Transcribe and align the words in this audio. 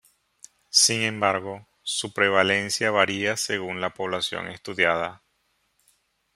Sin 0.71 1.03
embargo, 1.03 1.67
su 1.83 2.11
prevalencia 2.11 2.89
varía 2.89 3.37
según 3.37 3.81
la 3.81 3.93
población 3.93 4.47
estudiada. 4.47 5.21